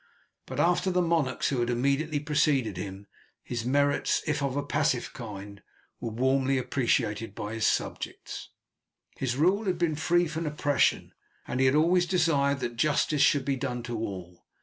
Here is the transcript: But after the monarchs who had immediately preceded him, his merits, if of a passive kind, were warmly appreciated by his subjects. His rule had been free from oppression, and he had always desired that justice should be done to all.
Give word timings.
But 0.47 0.59
after 0.59 0.89
the 0.89 0.99
monarchs 1.03 1.49
who 1.49 1.59
had 1.59 1.69
immediately 1.69 2.19
preceded 2.19 2.75
him, 2.75 3.05
his 3.43 3.65
merits, 3.65 4.23
if 4.25 4.41
of 4.41 4.57
a 4.57 4.63
passive 4.65 5.13
kind, 5.13 5.61
were 5.99 6.09
warmly 6.09 6.57
appreciated 6.57 7.35
by 7.35 7.53
his 7.53 7.67
subjects. 7.67 8.49
His 9.17 9.35
rule 9.35 9.65
had 9.65 9.77
been 9.77 9.93
free 9.93 10.27
from 10.27 10.47
oppression, 10.47 11.13
and 11.47 11.59
he 11.59 11.67
had 11.67 11.75
always 11.75 12.07
desired 12.07 12.61
that 12.61 12.77
justice 12.77 13.21
should 13.21 13.45
be 13.45 13.55
done 13.57 13.83
to 13.83 13.99
all. 13.99 14.47